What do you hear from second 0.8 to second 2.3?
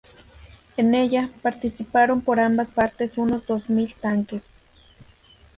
ella participaron